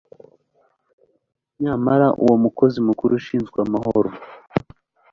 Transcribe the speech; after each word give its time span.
Nyamara 1.63 2.07
uwo 2.23 2.35
mukozi 2.43 2.77
mukuru 2.87 3.11
ushinzwe 3.19 3.57
amahoro 3.65 4.09